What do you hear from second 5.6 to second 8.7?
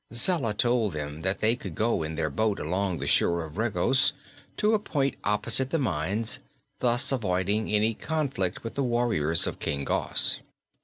the mines, thus avoiding any conflict